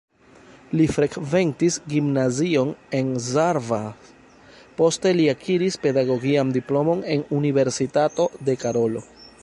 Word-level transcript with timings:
Li 0.77 0.85
frekventis 0.93 1.75
gimnazion 1.91 2.71
en 2.99 3.11
Szarvas, 3.25 4.09
poste 4.79 5.13
li 5.19 5.29
akiris 5.35 5.77
pedagogian 5.85 6.55
diplomon 6.57 7.05
en 7.17 7.27
Universitato 7.43 8.31
de 8.49 8.59
Karolo. 8.65 9.07